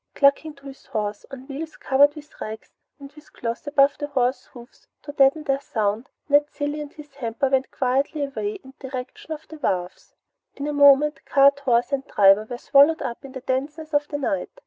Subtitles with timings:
[0.15, 4.47] Clucking to his horse, on wheels covered with rags, and with cloths about the horse's
[4.47, 8.89] hoofs to deaden their sound, Ned Cilley and his hamper went quietly away in the
[8.89, 10.15] direction of the wharfs.
[10.55, 14.17] In a moment, cart, horse, and driver were swallowed up in the denseness of the
[14.17, 14.49] night.